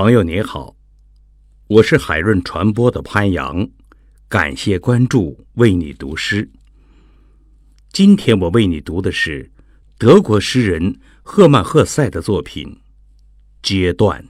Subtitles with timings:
[0.00, 0.74] 朋友你好，
[1.66, 3.68] 我是海润传播的潘阳，
[4.30, 6.50] 感谢关注，为你读诗。
[7.92, 9.50] 今天我为你读的是
[9.98, 12.66] 德国诗人赫曼·赫塞的作品
[13.62, 14.24] 《阶段》。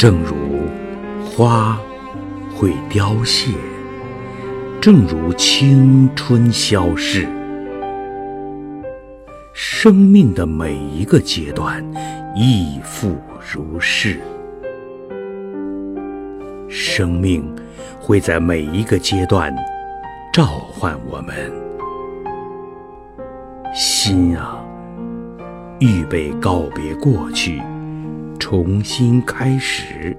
[0.00, 0.62] 正如
[1.22, 1.78] 花
[2.56, 3.52] 会凋谢，
[4.80, 7.28] 正如青春消逝，
[9.52, 11.84] 生命的每一个阶段
[12.34, 13.14] 亦复
[13.52, 14.18] 如是。
[16.66, 17.54] 生命
[18.00, 19.54] 会在每一个阶段
[20.32, 21.52] 召唤我们，
[23.74, 24.64] 心啊，
[25.78, 27.60] 预备告别过去。
[28.40, 30.16] 重新开始，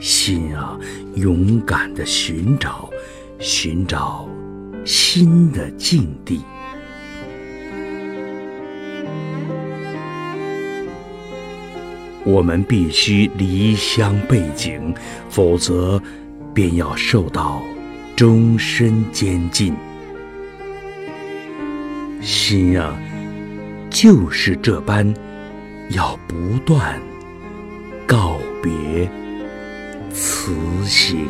[0.00, 0.78] 心啊，
[1.16, 2.88] 勇敢的寻找，
[3.40, 4.26] 寻找
[4.84, 6.40] 新的境地。
[12.24, 14.94] 我们必须离乡背井，
[15.28, 16.00] 否则
[16.54, 17.60] 便要受到
[18.16, 19.74] 终身监禁。
[22.22, 22.96] 心啊，
[23.90, 25.12] 就是这般。
[25.90, 27.00] 要不断
[28.06, 29.10] 告别，
[30.12, 30.52] 辞
[30.86, 31.28] 行。